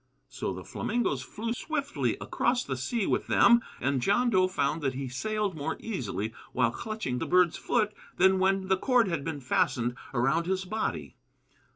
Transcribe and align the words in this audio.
So 0.29 0.51
the 0.51 0.63
flamingoes 0.63 1.21
flew 1.21 1.53
swiftly 1.53 2.17
across 2.19 2.63
the 2.63 2.75
sea 2.75 3.05
with 3.05 3.27
them, 3.27 3.61
and 3.79 4.01
John 4.01 4.31
Dough 4.31 4.47
found 4.47 4.81
that 4.81 4.95
he 4.95 5.07
sailed 5.07 5.55
more 5.55 5.77
easily 5.79 6.33
while 6.53 6.71
clutching 6.71 7.19
the 7.19 7.27
bird's 7.27 7.55
foot 7.55 7.93
than 8.17 8.39
when 8.39 8.67
the 8.67 8.77
cord 8.77 9.09
had 9.09 9.23
been 9.23 9.41
fastened 9.41 9.93
around 10.11 10.47
his 10.47 10.65
body. 10.65 11.17